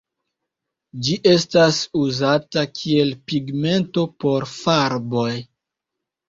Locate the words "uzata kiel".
2.03-3.13